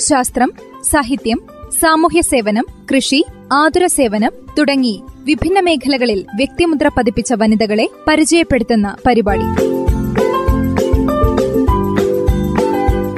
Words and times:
ശാസ്ത്രം 0.00 0.52
സാഹിത്യം 0.84 1.42
സാമൂഹ്യ 1.80 2.20
സേവനം 2.20 2.64
കൃഷി 2.94 3.24
ആതുര 3.52 3.86
സേവനം 3.86 4.32
തുടങ്ങി 4.58 5.02
വിഭിന്ന 5.24 5.60
മേഖലകളിൽ 5.60 6.26
വ്യക്തിമുദ്ര 6.36 6.88
പതിപ്പിച്ച 6.88 7.32
വനിതകളെ 7.32 7.90
പരിചയപ്പെടുത്തുന്ന 8.08 8.96
പരിപാടി. 9.06 9.46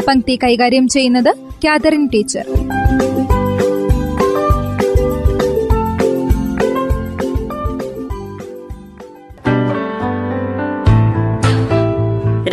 പങ്ക്തി 0.05 0.39
കൈകാര്യം 0.45 0.89
ചെയ്യുന്നത് 0.89 1.37
കാതറിൻ 1.65 2.07
ടീച്ചർ. 2.07 2.47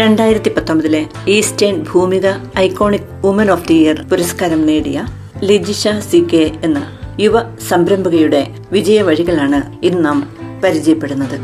രണ്ടായിരത്തി 0.02 0.49
പത്തൊമ്പതിലെ 0.49 0.99
eastern 1.27 1.85
Bhoomika 1.90 2.27
iconic 2.59 3.09
woman 3.26 3.52
of 3.52 3.67
the 3.67 3.73
year 3.73 4.02
പുരസ്കാരം 4.02 4.66
നേടിയ 4.66 4.98
ലിജിഷ 5.44 5.88
സി 6.00 6.28
കെ 6.33 6.52
എന്ന 6.64 6.80
യുവ 7.20 7.36
സംരംഭകയുടെ 7.67 8.42
വിജയ 8.72 9.02
വഴികളാണ് 9.02 9.80
ഇന്ന് 9.83 10.05
നാം 10.05 10.17
പരിചയപ്പെടുന്നത്. 10.64 11.38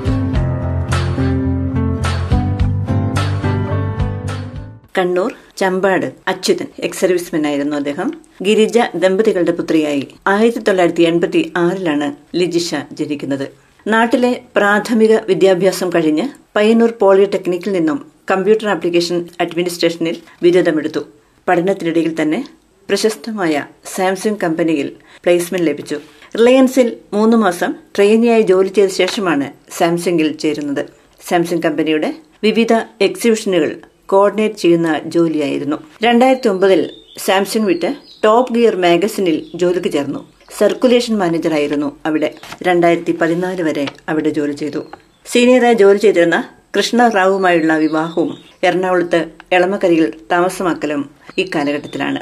കണ്ണൂർ 4.98 5.31
ചമ്പാട് 5.58 6.14
അച്യുതൻ 6.28 6.67
എക്സ് 6.80 7.00
സർവീസ്മെൻ 7.00 7.48
ആയിരുന്നു 7.48 7.76
അദ്ദേഹം. 7.76 8.08
ഗിരിജ 8.44 8.78
ദമ്പതികളുടെ 8.95 9.52
പുത്രിയായി 9.52 10.04
ആയിരത്തി 10.28 10.59
തൊള്ളായിരത്തി 10.59 11.04
എൺപത്തി 11.04 11.52
ആറിലാണ് 11.58 12.09
ലിജിഷ 12.36 12.70
ജനിക്കുന്നത്. 12.92 13.45
നാട്ടിലെ 13.88 14.42
പ്രാഥമിക 14.56 15.17
വിദ്യാഭ്യാസം 15.28 15.89
കഴിഞ്ഞ് 15.95 16.26
പയ്യന്നൂർ 16.56 16.94
പോളിടെക്നിക്കിൽ 17.02 17.72
നിന്നും 17.72 18.00
കമ്പ്യൂട്ടർ 18.32 18.68
ആപ്ലിക്കേഷൻ 18.70 19.30
അഡ്മിനിസ്ട്രേഷനിൽ 19.40 20.18
ബിരുദമെടുത്തു 20.44 21.00
പഠനത്തിനിടയിൽ 21.48 22.22
തന്നെ 22.22 22.48
പ്രശസ്തമായ 22.90 23.66
സാംസങ് 23.96 24.36
കമ്പനിയിൽ 24.44 24.92
പ്ലേസ്മെന്റ് 25.23 25.68
ലഭിച്ചു. 25.68 26.00
റിലയൻസിൽ 26.36 26.98
മൂന്ന് 27.14 27.38
മാസം 27.38 27.73
ട്രെയിനിയായി 27.96 28.42
ജോലി 28.42 28.68
ചെയ്ത 28.68 28.90
ശേഷമാണ് 28.90 29.52
സാംസങ്ങിൽ 29.78 30.32
ചേരുന്നത്. 30.32 30.86
സാംസങ് 31.28 31.62
കമ്പനിയുടെ 31.62 32.14
വിവിധ 32.44 32.73
എക്സിബിഷനുകൾ 33.02 33.76
കോർഡിനേറ്റ് 34.06 34.56
ചെയ്യുന്ന 34.56 35.00
ജോലിയായിരുന്നു. 35.06 35.78
രണ്ടായിരത്തി 36.04 36.48
ഒമ്പതിൽ 36.48 36.90
സാംസങ് 37.18 37.66
വിട്ട് 37.66 37.95
ടോപ്പ് 38.23 38.54
ഗിയർ 38.54 38.76
മാഗസിനിൽ 38.76 39.45
ജോലിക്ക് 39.56 39.92
ചേർന്നു. 39.92 40.28
സർക്കുലേഷൻ 40.58 41.18
മാനേജറായിരുന്നു 41.18 41.98
അവിടെ. 42.06 42.36
രണ്ടായിരത്തി 42.64 43.12
പതിനാല് 43.12 43.62
വരെ 43.62 43.88
അവിടെ 44.10 44.30
ജോലി 44.30 44.52
ചെയ്തു. 44.52 44.86
സീനിയറായി 45.26 45.73
ജോലി 45.73 45.98
ചെയ്തിരുന്ന 45.98 46.50
കൃഷ്ണ 46.75 47.08
റാവുമായുള്ള 47.08 47.77
വിവാഹവും 47.77 48.30
എറണാകുളത്ത് 48.64 49.19
എളമക്കരയിൽ 49.52 50.14
താമസമാക്കലും 50.31 51.02
ഇക്കാലഘട്ടത്തിലാണ് 51.38 52.19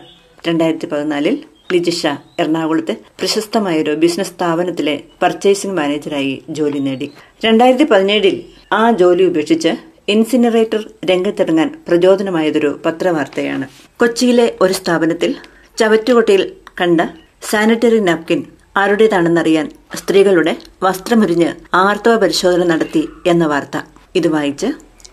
രണ്ടായിരത്തി 0.48 0.86
പതിനാലിൽ 0.86 1.36
ലിജിഷ 1.74 2.08
എറണാകുളത്ത് 2.40 2.94
പ്രശസ്തമായൊരു 3.20 3.92
ബിസിനസ് 3.92 4.30
സ്ഥാപനത്തിലെ 4.30 4.96
പർച്ചേസിംഗ് 5.24 5.78
മാനേജറായി 5.78 6.44
ജോലി 6.50 6.80
നേടി. 6.80 7.12
രണ്ടായിരത്തി 7.46 7.84
പതിനേഴിൽ 7.84 8.38
ആ 8.72 8.92
ജോലി 8.92 9.24
ഉപേക്ഷിച്ച് 9.24 9.74
ഇൻസിനറേറ്റർ 10.08 10.82
രംഗത്തിറങ്ങാൻ 11.06 11.70
പ്രചോദനമായതൊരു 11.88 12.80
പത്രവാർത്തയാണ്. 12.86 13.68
കൊച്ചിയിലെ 14.00 14.48
ഒരു 14.62 14.74
സ്ഥാപനത്തിൽ 14.74 15.36
ചവറ്റുകൊട്ടയിൽ 15.78 16.44
കണ്ട 16.82 17.02
സാനിറ്ററി 17.42 18.00
നാപ്കിൻ 18.00 18.44
ആരുടേതാണെന്നറിയാൻ 18.78 19.70
സ്ത്രീകളുടെ 19.96 20.56
വസ്ത്രമുരിഞ്ഞ് 20.84 21.52
ആർത്തവ 21.74 22.16
പരിശോധന 22.16 22.64
നടത്തി 22.74 23.06
എന്ന 23.28 23.46
വാർത്ത. 23.46 23.78
ഇത് 24.16 24.28
വായിച്ച് 24.28 24.68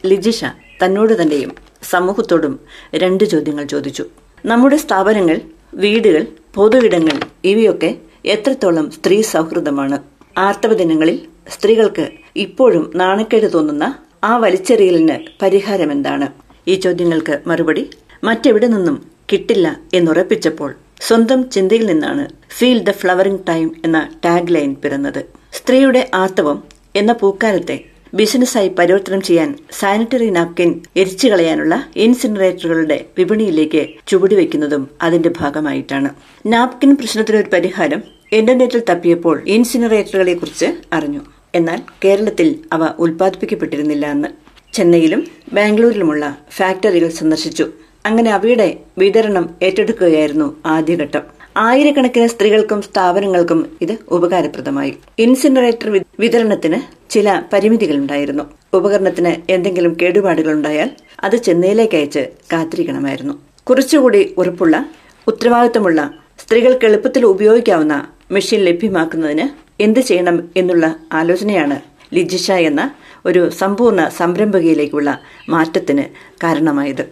ലിജിഷ 0.06 0.44
തന്നോട് 0.84 1.22
തന്നെയും 1.22 1.52
സമൂഹത്തോടും 1.82 2.60
രണ്ട് 2.94 3.24
ചോദ്യങ്ങൾ 3.24 3.64
ചോദിച്ചു. 3.64 4.04
നമ്മുടെ 4.46 4.76
സ്ഥാപനങ്ങൾ 4.76 5.40
വീടുകൾ 5.74 6.26
പൊതു 6.54 6.78
ഇടങ്ങൾ 6.78 7.20
ഇവയൊക്കെ 7.44 7.98
എത്രത്തോളം 8.24 8.90
സ്ത്രീ 8.90 9.22
സൗഹൃദമാണ്. 9.22 9.98
ആർത്തവ 10.38 10.72
ദിനങ്ങളിൽ 10.74 11.26
സ്ത്രീകൾക്ക് 11.48 12.10
ഇപ്പോഴും 12.36 12.92
നാണക്കേട് 12.94 13.52
തോന്നുന്ന 13.52 13.98
ആ 14.24 14.36
വലിച്ചെറിയലിന് 14.36 15.24
പരിഹാരം 15.42 15.92
എന്താണ്? 15.92 16.28
ഈ 16.68 16.74
ചോദ്യങ്ങൾക്ക് 16.74 17.38
മറുപടി 17.46 17.90
മറ്റെവിടെ 18.24 18.66
നിന്നും 18.66 19.02
കിട്ടില്ല 19.32 19.76
എന്നുറപ്പിച്ചപ്പോൾ 19.94 20.74
സ്വന്തം 21.00 21.50
ചിന്തയിൽ 21.50 21.86
നിന്നാണ് 21.86 22.28
ഫീൽ 22.50 22.78
ദ 22.78 22.90
ഫ്ലവറിംഗ് 22.90 23.40
ടൈം 23.48 23.74
എന്ന 23.84 24.08
ടാഗ് 24.24 24.54
ലൈൻ 24.54 24.74
പിറന്നത്. 24.74 25.24
സ്ത്രീയുടെ 25.52 26.10
ആർത്തവം 26.14 26.62
എന്ന 26.96 27.12
പൂക്കാലത്തെ 27.12 27.95
ബിസിനസ്സായി 28.16 28.68
പരിവർത്തനം 28.68 29.20
ചെയ്യാൻ 29.20 29.58
സാനിറ്ററി 29.78 30.30
നാപ്കിൻ 30.30 30.80
എരിച്ചു 30.96 31.28
കളയാനുള്ള 31.28 31.86
ഇൻസിനറേറ്ററുകളുടെ 31.96 33.04
വിപണിയിലേക്ക് 33.18 33.86
ചുവടുവെക്കുന്നതും 34.06 34.90
അതിന്റെ 35.02 35.30
ഭാഗമായിട്ടാണ്. 35.40 36.10
നാപ്കിൻ 36.46 36.96
പ്രശ്നത്തിനൊരു 36.96 37.50
പരിഹാരം 37.52 38.02
ഇന്റർനെറ്റിൽ 38.32 38.82
തപ്പിയപ്പോൾ 38.90 39.42
ഇൻസിനറേറ്ററുകളെ 39.46 40.34
കുറിച്ച് 40.34 40.66
അറിഞ്ഞു. 40.92 41.20
എന്നാൽ 41.54 41.82
കേരളത്തിൽ 42.04 42.48
അവ 42.72 42.88
ഉൽപ്പാദിപ്പിക്കപ്പെട്ടിരുന്നില്ല 42.98 44.06
എന്ന് 44.06 44.28
ചെന്നൈയിലും 44.72 45.26
ബാംഗ്ലൂരിലുമുള്ള 45.52 46.38
ഫാക്ടറികൾ 46.50 47.08
സന്ദർശിച്ചു. 47.08 47.66
അങ്ങനെ 48.06 48.30
അവയുടെ 48.30 48.68
വിതരണം 48.98 49.50
ഏറ്റെടുക്കുകയായിരുന്നു 49.62 50.56
ആദ്യഘട്ടം. 50.66 51.35
ആയിരക്കണക്കിന് 51.56 52.26
സ്ത്രീകൾക്കും 52.28 52.82
സ്ഥാപനങ്ങൾക്കും 52.82 53.76
ഇത് 53.80 53.98
ഉപകാരപ്രദമായി. 54.08 54.96
ഇൻസിനറേറ്റർ 55.18 56.00
വിതരണത്തിന് 56.20 56.78
ചില 57.10 57.42
പരിമിതികളുണ്ടായിരുന്നു. 57.52 58.44
ഉപകരണത്തിന് 58.72 59.52
എന്തെങ്കിലും 59.52 59.96
കേടുപാടുകൾ 60.02 60.52
ഉണ്ടായാൽ 60.52 60.90
അത് 61.20 61.36
ചെന്നൈയിലേക്ക് 61.36 61.96
അയച്ച് 61.96 62.26
കാത്തിരിക്കണമായിരുന്നു. 62.52 63.34
കുറച്ചുകൂടി 63.64 64.34
ഉറപ്പുള്ള 64.38 64.88
ഉത്തരവാദിത്തമുള്ള 65.28 66.14
സ്ത്രീകൾക്ക് 66.38 66.84
എളുപ്പത്തിൽ 66.84 67.24
ഉപയോഗിക്കാവുന്ന 67.26 68.08
മെഷീൻ 68.30 68.60
ലഭ്യമാക്കുന്നതിന് 68.60 69.46
എന്ത് 69.82 70.00
ചെയ്യണം 70.00 70.48
എന്നുള്ള 70.56 70.96
ആലോചനയാണ് 71.12 71.80
ലിജിഷ 72.14 72.50
എന്ന 72.50 72.90
ഒരു 73.26 73.50
സമ്പൂർണ 73.50 74.08
സംരംഭകയിലേക്കുള്ള 74.08 75.20
മാറ്റത്തിന് 75.48 76.04
കാരണമായത്. 76.42 77.04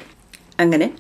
അങ്ങനെ 0.61 0.91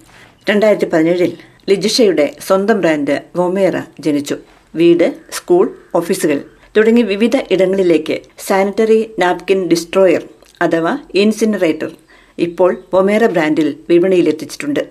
രണ്ടായിരത്തി 0.50 0.86
പതിനേഴിൽ 0.86 1.32
ലിജിഷയുടെ 1.68 2.36
സ്വന്തം 2.46 2.80
ബ്രാൻഡ് 2.80 3.22
വൊമേറ 3.36 3.76
ജനിച്ചു. 4.00 4.36
വീട് 4.74 5.14
സ്കൂൾ 5.32 5.74
ഓഫീസുകൾ 5.94 6.40
തുടങ്ങി 6.76 7.02
വിവിധ 7.02 7.36
ഇടങ്ങളിലേക്ക് 7.50 8.20
സാനിറ്ററി 8.46 9.10
നാപ്കിൻ 9.18 9.68
ഡിസ്ട്രോയർ 9.68 10.22
അഥവാ 10.62 10.98
ഇൻസിനറേറ്റർ 11.14 11.90
ഇപ്പോൾ 12.38 12.76
വൊമേറ 12.94 13.26
ബ്രാൻഡിൽ 13.26 13.76
വിപണിയിലെത്തിച്ചിട്ടുണ്ട്. 13.88 14.88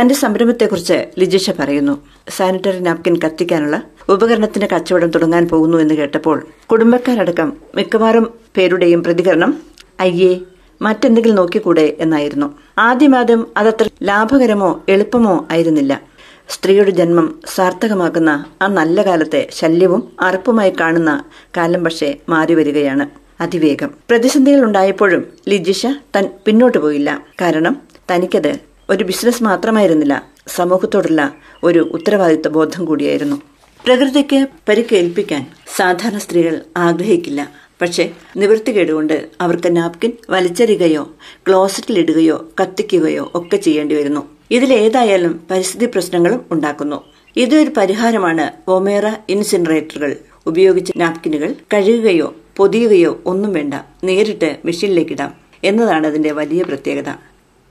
തന്റെ 0.00 0.14
സംരംഭത്തെക്കുറിച്ച് 0.14 1.06
ലിജിഷ 1.18 1.50
പറയുന്നു. 1.50 1.94
സാനിറ്ററി 2.28 2.78
നാപ്കിൻ 2.78 3.16
കത്തിക്കാനുള്ള 3.16 3.82
ഉപകരണത്തിന്റെ 4.08 4.68
കച്ചവടം 4.74 5.10
തുടങ്ങാൻ 5.10 5.48
പോകുന്നു 5.48 5.78
എന്ന് 5.78 5.94
കേട്ടപ്പോൾ 5.94 6.46
കുടുംബക്കാരടക്കം 6.72 7.52
മിക്കവാറും 7.74 8.34
പേരുടെയും 8.56 9.04
പ്രതികരണം 9.04 9.60
അയ്യേ 10.00 10.40
മറ്റെന്തെങ്കിലും 10.82 11.36
നോക്കിക്കൂടെ 11.36 11.96
എന്നായിരുന്നു. 12.00 12.58
ആദ്യമാദ്യം 12.78 13.46
അതത്ര 13.56 13.88
ലാഭകരമോ 14.02 14.84
എളുപ്പമോ 14.88 15.46
ആയിരുന്നില്ല. 15.50 16.15
സ്ത്രീയുടെ 16.48 16.90
ജന്മം 16.90 17.40
സാർത്ഥകമാക്കുന്ന 17.54 18.44
ആ 18.62 18.66
നല്ല 18.66 19.02
കാലത്തെ 19.02 19.48
ശല്യവും 19.52 20.12
അറപ്പുമായി 20.20 20.72
കാണുന്ന 20.80 21.24
കാലം 21.56 21.84
പക്ഷേ 21.84 22.14
മാറി 22.28 22.54
വരികയാണ് 22.54 23.10
അതിവേഗം. 23.40 23.90
പ്രതിസന്ധികൾ 24.10 24.60
ഉണ്ടായപ്പോഴും 24.60 25.26
ലിജിഷ 25.48 25.86
തൻ 25.86 26.30
പിന്നോട്ട് 26.46 26.78
പോയില്ല. 26.78 27.24
കാരണം 27.40 27.82
തനിക്കത് 28.10 28.58
ഒരു 28.90 29.04
ബിസിനസ് 29.04 29.42
മാത്രമായിരുന്നില്ല 29.42 30.26
സമൂഹത്തോടുള്ള 30.46 31.34
ഒരു 31.62 31.78
ഉത്തരവാദിത്വ 31.78 32.48
ബോധം 32.48 32.84
കൂടിയായിരുന്നു. 32.84 33.42
പ്രകൃതിക്ക് 33.86 34.46
പരിക്കേൽപ്പിക്കാൻ 34.68 35.46
സാധാരണ 35.76 36.18
സ്ത്രീകൾ 36.18 36.60
ആഗ്രഹിക്കില്ല. 36.76 37.50
പക്ഷേ 37.82 38.10
നിവൃത്തികേടുകൊണ്ട് 38.36 39.26
അവർക്ക് 39.40 39.76
നാപ്കിൻ 39.76 40.12
വലിച്ചെറിയുകയോ 40.30 41.12
ക്ലോസറ്റിലിടുകയോ 41.48 42.48
കത്തിക്കുകയോ 42.62 43.30
ഒക്കെ 43.34 43.56
ചെയ്യേണ്ടി 43.56 43.94
വരുന്നു. 43.94 44.35
ഇതിലേതായാലും 44.50 45.46
പരിസ്ഥിതി 45.50 45.86
പ്രശ്നങ്ങളും 45.86 46.44
ഉണ്ടാക്കുന്നു. 46.50 47.04
ഇതൊരു 47.36 47.70
പരിഹാരമാണ് 47.76 48.70
ഒമേറ 48.70 49.02
ഇൻസിനറേറ്ററുകൾ. 49.28 50.16
ഉപയോഗിച്ച 50.46 50.92
നാപ്കിനുകൾ 50.96 51.54
കഴുകുകയോ 51.74 52.34
പൊതിയുകയോ 52.56 53.22
ഒന്നും 53.26 53.52
വേണ്ട. 53.52 53.74
നേരിട്ട് 54.04 54.56
മെഷീനിലേക്കിടാം 54.64 55.34
എന്നതാണ് 55.64 56.06
അതിന്റെ 56.06 56.30
വലിയ 56.30 56.62
പ്രത്യേകത. 56.62 57.12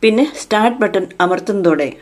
പിന്നെ 0.02 0.32
സ്റ്റാർട്ട് 0.42 0.78
ബട്ടൺ 0.78 1.08
അമർത്തുന്നതോടെ 1.22 1.94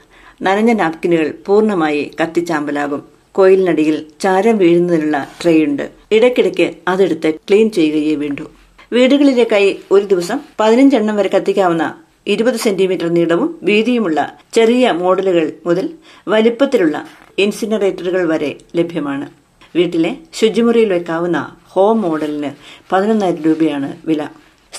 നനഞ്ഞ 0.42 0.74
നാപ്കിനുകൾ 0.74 1.34
പൂർണമായി 1.46 2.12
കത്തിച്ചാമ്പലാകും. 2.22 3.04
കോയിലിനടിയിൽ 3.32 4.06
ചാരം 4.20 4.58
വീഴുന്നതിനുള്ള 4.58 5.28
ട്രേ 5.44 5.64
ഉണ്ട്. 5.64 5.90
ഇടയ്ക്കിടയ്ക്ക് 6.12 6.74
അതെടുത്ത് 6.88 7.34
ക്ലീൻ 7.34 7.72
ചെയ്യുകയേ 7.72 8.16
വേണ്ടൂ. 8.16 8.46
വീടുകളിലേക്കായി 8.92 9.80
ഒരു 9.92 10.06
ദിവസം 10.06 10.40
പതിനഞ്ചെണ്ണം 10.60 11.16
വരെ 11.16 11.30
കത്തിക്കാവുന്ന 11.30 11.96
ഇരുപത് 12.28 12.56
സെന്റിമീറ്റർ 12.56 13.08
നീളവും 13.08 13.60
വീതിയുമുള്ള 13.64 14.38
ചെറിയ 14.54 14.92
മോഡലുകൾ 14.92 15.52
മുതൽ 15.66 15.90
വലിപ്പത്തിലുള്ള 16.28 17.06
ഇൻസിനറേറ്ററുകൾ 17.40 18.28
വരെ 18.28 18.58
ലഭ്യമാണ്. 18.76 19.30
വീട്ടിലെ 19.76 20.16
ശുചിമുറിയിൽ 20.34 20.94
വെക്കാവുന്ന 20.94 21.56
ഹോം 21.70 22.02
മോഡലിന് 22.02 22.52
പതിനൊന്നായിരം 22.92 23.42
രൂപയാണ് 23.42 23.98
വില. 24.06 24.28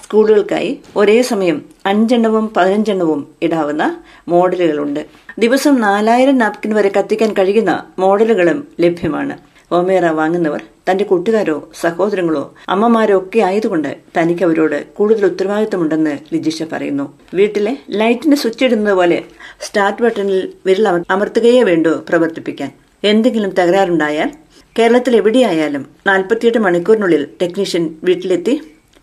സ്കൂളുകൾക്കായി 0.02 0.80
ഒരേ 0.96 1.22
സമയം 1.22 1.62
അഞ്ചെണ്ണവും 1.86 2.52
പതിനഞ്ചെണ്ണവും 2.56 3.28
ഇടാവുന്ന 3.42 4.02
മോഡലുകളുണ്ട്. 4.28 5.06
ദിവസം 5.38 5.80
നാലായിരം 5.80 6.38
നാപ്കിൻ 6.38 6.74
വരെ 6.74 6.92
കത്തിക്കാൻ 6.98 7.32
കഴിയുന്ന 7.32 7.84
മോഡലുകളും 7.98 8.68
ലഭ്യമാണ്. 8.80 9.53
ഓമേറ 9.72 10.04
വാങ്ങുന്നവർ 10.06 10.62
തന്റെ 10.90 11.04
കൂട്ടുകാരോ 11.04 11.68
സഹോദരങ്ങളോ 11.80 12.54
അമ്മമാരോ 12.68 13.18
ഒക്കെ 13.18 13.38
ആയതുകൊണ്ട് 13.38 13.96
തനിക്ക് 14.18 14.44
അവരോട് 14.44 14.86
കൂടുതൽ 14.86 15.24
ഉത്തരവാദിത്തമുണ്ടെന്ന് 15.24 16.18
ലിജിഷ 16.32 16.62
പറയുന്നു. 16.72 17.18
വീട്ടിലെ 17.34 17.76
ലൈറ്റിന് 17.90 18.36
സ്വിച്ച് 18.36 18.64
ഇടുന്നത് 18.64 18.94
പോലെ 18.94 19.22
സ്റ്റാർട്ട് 19.60 20.02
ബട്ടണിൽ 20.02 20.52
വിരൽ 20.66 20.88
അമർ- 20.88 21.04
അമർത്തുകയേ 21.10 21.62
വേണ്ടൂ 21.62 21.90
പ്രവർത്തിപ്പിക്കാൻ. 22.08 22.72
എന്തെങ്കിലും 23.04 23.50
തകരാറുണ്ടായാൽ 23.50 24.30
കേരളത്തിൽ 24.78 25.16
എവിടെയായാലും 25.16 25.86
നാൽപ്പത്തിയെട്ട് 26.06 26.58
മണിക്കൂറിനുള്ളിൽ 26.58 27.26
ടെക്നീഷ്യൻ 27.42 27.94
വീട്ടിലെത്തി 28.04 28.60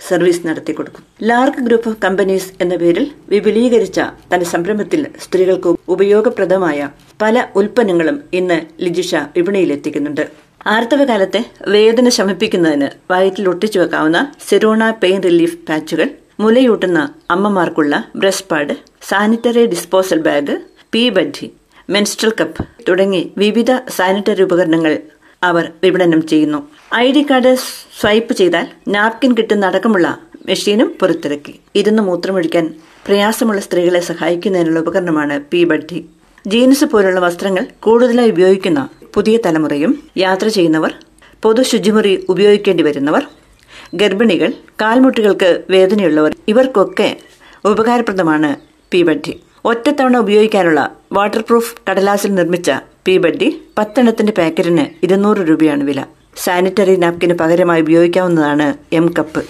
സർവീസ് 0.07 0.47
നടത്തി 0.47 0.73
കൊടുക്കും. 0.73 1.03
ലാർക്ക് 1.23 1.57
ഗ്രൂപ്പ് 1.57 1.89
ഓഫ് 1.89 1.97
കമ്പനീസ് 2.03 2.51
എന്ന 2.61 2.75
പേരിൽ 2.75 3.11
വിപുലീകരിച്ച 3.29 3.99
തന്റെ 3.99 4.45
സംരംഭത്തിൽ 4.45 5.07
സ്ത്രീകൾക്ക് 5.19 5.75
ഉപയോഗപ്രദമായ 5.87 6.89
പല 7.21 7.47
ഉൽപ്പന്നങ്ങളും 7.55 8.21
ഇന്ന് 8.33 8.61
ലിജിഷ 8.81 9.15
വിപണിയിലെത്തിക്കുന്നുണ്ട്. 9.15 10.50
ആർത്തവകാലത്തെ 10.65 11.39
വേദന 11.67 12.09
ശമിപ്പിക്കുന്നതിന് 12.09 12.89
വയറ്റിൽ 13.11 13.49
ഒട്ടിച്ചു 13.49 13.79
വെക്കാവുന്ന 13.79 14.19
സെറോണ 14.49 14.83
പെയിൻ 15.03 15.23
റിലീഫ് 15.23 15.57
പാച്ചുകൾ 15.69 16.09
മുലയൂട്ടുന്ന 16.39 16.99
അമ്മമാർക്കുള്ള 17.31 17.95
breast 18.15 18.45
pad 18.51 18.75
sanitary 19.01 19.65
disposal 19.65 20.19
bag 20.21 20.55
pee 20.93 21.09
buddy 21.09 21.47
menstrual 21.89 22.33
cup 22.41 22.65
തുടങ്ങി 22.89 23.33
വിവിധ 23.37 23.71
സാനിറ്ററി 23.89 24.43
ഉപകരണങ്ങൾ 24.43 24.93
അവർ 25.43 25.71
വിപണനം 25.83 26.27
ചെയ്യുന്നു. 26.27 26.59
ഐ 26.95 27.11
ഡി 27.11 27.25
കാർഡ് 27.29 27.55
സ്വൈപ്പ് 27.99 28.33
ചെയ്താൽ 28.33 28.65
നാപ്കിൻ 28.87 29.31
കിട്ടുന്ന 29.37 29.65
അടക്കമുള്ള 29.65 30.07
മെഷീനും 30.45 30.97
പുറത്തിറക്കി. 30.99 31.59
ഇരുന്ന് 31.75 32.03
മൂത്രമൊഴിക്കാൻ 32.03 32.73
പ്രയാസമുള്ള 33.05 33.61
സ്ത്രീകളെ 33.61 33.99
സഹായിക്കുന്നതിനുള്ള 33.99 34.79
ഉപകരണമാണ് 34.79 35.41
പി 35.51 35.63
ബഡ്ഡി 35.63 36.05
ജീൻസ് 36.47 36.85
പോലുള്ള 36.85 37.19
വസ്ത്രങ്ങൾ 37.19 37.67
കൂടുതലായി 37.79 38.31
ഉപയോഗിക്കുന്ന 38.31 38.81
പുതിയ 39.13 39.37
തലമുറയും 39.45 39.91
യാത്ര 40.17 40.47
ചെയ്യുന്നവർ 40.47 40.91
പൊതു 41.41 41.61
ശുചിമുറി 41.61 42.25
ഉപയോഗിക്കേണ്ടി 42.29 42.83
വരുന്നവർ 42.83 43.23
ഗർഭിണികൾ 43.95 44.49
കാൽമുട്ടുകൾക്ക് 44.81 45.63
വേദനയുള്ളവർ 45.69 46.35
ഇവർക്കൊക്കെ 46.47 47.09
ഉപകാരപ്രദമാണ് 47.65 48.49
പീബഡ്ഡി. 48.93 49.33
ഒറ്റത്തവണ 49.65 50.17
ഉപയോഗിക്കാനുള്ള 50.17 50.81
വാട്ടർ 51.11 51.41
പ്രൂഫ് 51.41 51.75
കടലാസിൽ 51.89 52.35
നിർമ്മിച്ച 52.35 52.71
പീബഡ്ഡി 53.07 53.49
പത്തെണ്ണത്തിന്റെ 53.77 54.33
പാക്കറ്റിന് 54.37 54.85
ഇരുന്നൂറ് 55.03 55.37
രൂപയാണ് 55.37 55.83
വില. 55.83 56.01
സാനിറ്ററി 56.37 56.95
നാപ്കിന് 56.95 57.33
പകരമായി 57.33 57.81
ഉപയോഗിക്കാവുന്നതാണ് 57.81 58.67
എം 58.93 59.13
കപ്പ് 59.19 59.41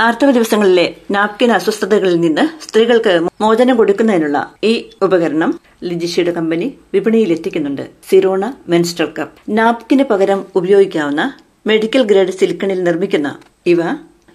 ആർത്തവ 0.00 0.30
ദിവസങ്ങളിലെ 0.30 0.96
നാപ്കിൻ 1.10 1.52
അസ്വസ്ഥതകളിൽ 1.52 2.20
നിന്ന് 2.20 2.64
സ്ത്രീകൾക്ക് 2.64 3.28
മോചനം 3.40 3.76
കൊടുക്കുന്നതിനുള്ള 3.76 4.54
ഈ 4.64 4.90
ഉപകരണം 5.02 5.60
ലിജിഷയുടെ 5.84 6.30
കമ്പനി 6.30 6.74
വിപണിയിൽ 6.94 7.32
എത്തിക്കുന്നുണ്ട്. 7.32 7.90
Sirona 8.10 8.54
menstrual 8.68 9.08
cup. 9.18 9.58
നാപ്കിന് 9.58 10.04
പകരം 10.04 10.46
ഉപയോഗിക്കാവുന്ന 10.56 11.34
മെഡിക്കൽ 11.66 12.02
ഗ്രേഡ് 12.02 12.30
സിലിക്കണിൽ 12.30 12.82
നിർമ്മിക്കുന്ന 12.84 13.38
ഇവ 13.66 13.82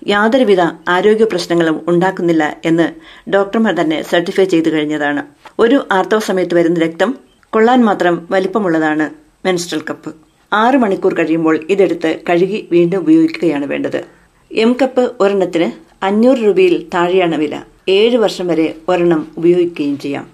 യാതൊരുവിധ 0.07 0.61
ആരോഗ്യ 0.87 1.25
പ്രശ്നങ്ങളും 1.25 1.85
ഉണ്ടാക്കുന്നില്ല 1.87 2.57
എന്ന് 2.65 2.87
ഡോക്ടർമാർ 3.29 3.73
തന്നെ 3.73 4.01
സർട്ടിഫൈ 4.01 4.43
ചെയ്തു 4.43 4.69
കഴിഞ്ഞതാണ്. 4.69 5.23
ഒരു 5.59 5.87
ആർത്തവ 5.91 6.19
സമയത്ത് 6.19 6.55
വരുന്ന 6.55 6.79
രക്തം 6.79 7.17
കൊള്ളാൻ 7.49 7.85
മാത്രം 7.85 8.27
വലിപ്പമുള്ളതാണ് 8.31 9.09
മെൻസ്ട്രൽ 9.45 9.81
കപ്പ്. 9.89 10.15
ആറ് 10.53 10.75
മണിക്കൂർ 10.75 11.13
കഴിയുമ്പോൾ 11.13 11.59
ഇതെടുത്ത് 11.69 12.19
കഴുകി 12.29 12.67
വീണ്ടും 12.71 12.99
ഉപയോഗിക്കുകയാണ് 12.99 13.65
വേണ്ടത്. 13.65 14.16
എം 14.51 14.77
കപ്പ് 14.81 15.11
ഒരെണ്ണത്തിന് 15.19 15.71
അഞ്ഞൂറ് 16.05 16.37
രൂപയിൽ 16.37 16.87
താഴെയാണ് 16.93 17.35
വില. 17.35 17.61
ഏഴ് 17.89 18.17
വർഷം 18.17 18.47
വരെ 18.47 18.75
ഒരെണ്ണം 18.89 19.27
ഉപയോഗിക്കുകയും 19.37 19.99
ചെയ്യാം. 19.99 20.27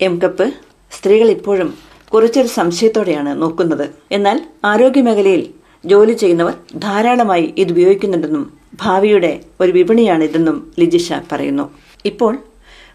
എം 0.00 0.18
കപ്പ് 0.18 0.52
സ്ത്രീകൾ 0.92 1.30
ഇപ്പോഴും 1.30 1.74
കുറച്ചൊരു 2.14 2.46
സംശയത്തോടെയാണ് 2.46 3.42
നോക്കുന്നത്. 3.42 3.90
എന്നാൽ 4.12 4.42
ആരോഗ്യമേഖലയിൽ 4.64 5.48
ജോലി 5.86 6.12
ചെയ്യുന്നവർ 6.12 6.54
ധാരാളമായി 6.76 7.54
ഇത് 7.58 7.70
ഉപയോഗിക്കുന്നുണ്ടെന്നും 7.72 8.52
ഭാവിയുടെ 8.82 9.40
ഒരു 9.60 9.72
വിപണിയാണിതെന്നും 9.72 10.72
ലിജിഷ 10.78 11.12
പറയുന്നു. 11.32 11.70
ഇപ്പോൾ 12.04 12.38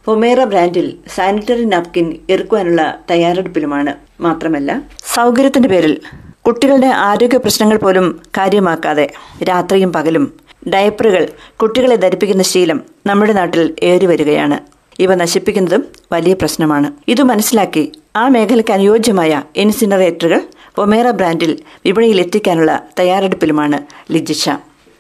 പൊമേറ 0.05 0.43
ബ്രാൻഡിൽ 0.43 0.97
സാനിറ്ററി 1.15 1.63
നാപ്കിൻ 1.63 2.17
ഇറക്കുവാനുള്ള 2.29 2.99
തയ്യാറെടുപ്പിലുമാണ്. 3.11 3.93
മാത്രമല്ല 4.21 4.83
സൗകര്യത്തിന്റെ 5.05 5.69
പേരിൽ 5.69 6.01
കുട്ടികളുടെ 6.47 6.87
ആരോഗ്യ 6.87 7.37
പ്രശ്നങ്ങൾ 7.37 7.77
പോലും 7.77 8.19
കാര്യമാക്കാതെ 8.37 9.13
രാത്രിയും 9.49 9.93
പകലും 9.93 10.40
ഡയപ്പറുകൾ 10.67 11.27
കുട്ടികളെ 11.61 11.95
ധരിപ്പിക്കുന്ന 11.95 12.43
ശീലം 12.43 12.81
നമ്മുടെ 13.05 13.33
നാട്ടിൽ 13.33 13.75
ഏറി 13.83 14.05
വരികയാണ്. 14.05 14.59
ഇവ 14.99 15.15
നശിപ്പിക്കുന്നതും 15.15 15.83
വലിയ 16.11 16.33
പ്രശ്നമാണ്. 16.33 16.91
ഇത് 17.07 17.23
മനസ്സിലാക്കി 17.23 17.91
ആ 18.15 18.27
മേഖലയ്ക്ക് 18.27 18.71
അനുയോജ്യമായ 18.71 19.43
ഇൻസിനറേറ്ററുകൾ 19.55 20.41
ഒമേറ 20.77 21.09
ബ്രാൻഡിൽ 21.09 21.59
വിപണിയിൽ 21.85 22.19
എത്തിക്കാനുള്ള 22.19 22.83
തയ്യാറെടുപ്പിലുമാണ് 22.99 23.81
ലിജിഷ. 24.11 24.49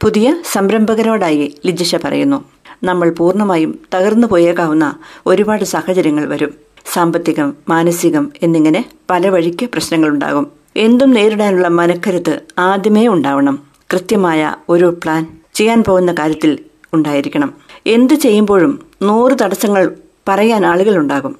പുതിയ 0.01 0.37
സംരംഭകരോടായി 0.51 1.57
ലിജിഷ 1.65 1.95
പറയുന്നു 1.95 2.45
നമ്മൾ 2.83 3.09
പൂർണമായും 3.09 3.79
തകർന്നു 3.95 4.27
പോയേക്കാവുന്ന 4.27 4.95
ഒരുപാട് 5.25 5.63
സാഹചര്യങ്ങൾ 5.63 6.25
വരും. 6.25 6.53
സാമ്പത്തികം 6.93 7.53
മാനസികം 7.69 8.31
എന്നിങ്ങനെ 8.43 8.85
പല 9.09 9.29
വഴിക്ക് 9.29 9.65
പ്രശ്നങ്ങളുണ്ടാകും. 9.65 10.51
എന്തും 10.75 11.11
നേരിടാനുള്ള 11.11 11.67
മനക്കരുത്ത് 11.67 12.39
ആദ്യമേ 12.59 13.07
ഉണ്ടാവണം. 13.07 13.59
കൃത്യമായ 13.93 14.55
ഒരു 14.69 14.99
പ്ലാൻ 15.03 15.40
ചെയ്യാൻ 15.53 15.83
പോകുന്ന 15.83 16.13
കാര്യത്തിൽ 16.13 16.59
ഉണ്ടായിരിക്കണം. 16.93 17.53
എന്തു 17.85 18.13
ചെയ്യുമ്പോഴും 18.13 18.79
നൂറ് 19.01 19.33
തടസ്സങ്ങൾ 19.41 19.91
പറയാൻ 20.27 20.65
ആളുകളുണ്ടാകും. 20.65 21.35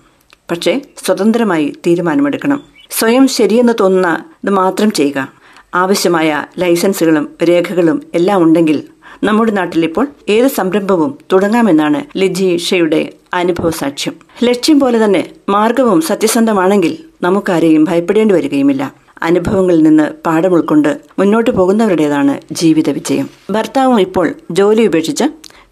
പക്ഷേ 0.51 0.81
സ്വതന്ത്രമായി 1.05 1.73
തീരുമാനമെടുക്കണം. 1.87 2.63
സ്വയം 2.89 3.27
ശരിയെന്ന് 3.27 3.73
തോന്നുന്ന 3.79 4.25
ഇത് 4.43 4.51
മാത്രം 4.51 4.91
ചെയ്യുക. 4.91 5.31
ആവശ്യമായ 5.75 6.45
ലൈസൻസുകളും 6.59 7.29
രേഖകളും 7.43 8.01
എല്ലാം 8.13 8.43
ഉണ്ടെങ്കിൽ 8.43 8.83
നമ്മുടെ 9.23 9.51
നാട്ടിൽ 9.51 9.85
ഇപ്പോൾ 9.85 10.07
ഏത് 10.29 10.47
സംരംഭവും 10.47 11.17
തുടങ്ങാമെന്നാണ് 11.33 12.17
ലിജീഷയുടെ 12.17 13.13
അനുഭവ 13.33 13.69
സാക്ഷ്യം 13.69 14.13
ലക്ഷ്യം 14.43 14.79
പോലെ 14.79 15.05
തന്നെ 15.05 15.29
മാർഗവും 15.49 16.01
സത്യസന്ധമാണെങ്കിൽ 16.01 16.97
നമുക്കാരെയും 17.21 17.83
ഭയപ്പെടേണ്ടി 17.83 18.35
വരികയുമില്ല. 18.35 19.00
അനുഭവങ്ങളിൽ 19.23 19.83
നിന്ന് 19.83 20.07
പാഠം 20.25 20.53
ഉൾക്കൊണ്ട് 20.53 20.91
മുന്നോട്ട് 21.19 21.51
പോകുന്നവരുടേതാണ് 21.51 22.39
ജീവിത 22.51 22.89
വിജയം. 22.89 23.27
ഭർത്താവും 23.51 23.99
ഇപ്പോൾ 24.07 24.27
ജോലി 24.51 24.85
ഉപേക്ഷിച്ച് 24.87 25.27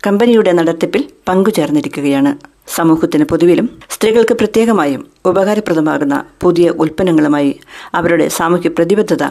കമ്പനിയുടെ 0.08 0.52
നടത്തിപ്പിൽ 0.52 1.02
പങ്കുചേർന്നിരിക്കുകയാണ്. 1.28 2.34
സമൂഹത്തിന് 2.76 3.26
പൊതുവിലും 3.26 3.68
സ്ത്രീകൾക്ക് 3.90 4.34
പ്രത്യേകമായും 4.34 5.02
ഉപകാരപ്രദമാകുന്ന 5.26 6.16
പുതിയ 6.42 6.70
ഉൽപ്പന്നങ്ങളുമായി 6.70 7.52
അവരുടെ 7.94 8.28
സാമൂഹ്യ 8.28 8.70
പ്രതിബദ്ധത 8.70 9.24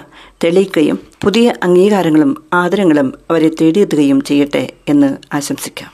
തെളിയിക്കുകയും 0.44 0.98
പുതിയ 1.24 1.54
അംഗീകാരങ്ങളും 1.62 2.32
ആദരങ്ങളും 2.62 3.14
അവരെ 3.30 3.50
തേടിയെത്തുകയും 3.60 4.20
ചെയ്യട്ടെ 4.20 4.64
എന്ന് 4.88 5.10
ആശംസിക്കാം. 5.34 5.90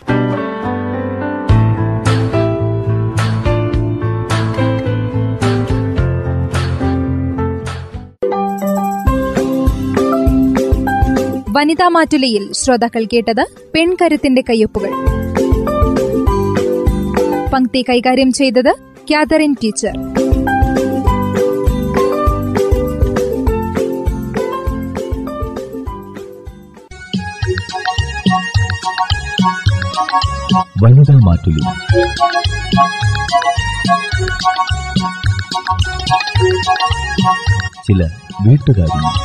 വനിതാ 11.56 11.88
മാറ്റുലയിൽ 11.88 12.52
ശ്രോതാക്കൾ 12.52 13.04
കേട്ടത് 13.04 13.46
പെൺകരുത്തിന്റെ 13.75 14.42
കയ്യൊപ്പുകൾ. 14.50 14.90
പങ്ക്തി 17.52 17.84
കൈകാര്യം 17.88 18.32
ചെയ്തത് 18.32 18.75
കാതറിൻ 19.11 19.56
ടീച്ചർ. 19.64 19.92
വനിതാ 30.82 31.20
മാറ്റുലി. 31.25 31.61
ചില 37.87 38.08
വീട്ടുകാരി. 38.46 39.25